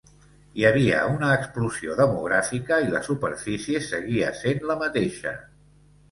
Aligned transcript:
Hi 0.59 0.63
havia 0.67 0.99
una 1.15 1.27
explosió 1.39 1.97
demogràfica 1.99 2.79
i 2.85 2.87
la 2.93 3.01
superfície 3.07 3.81
seguia 3.89 4.31
sent 4.39 4.65
la 4.71 4.79
mateixa. 4.81 5.35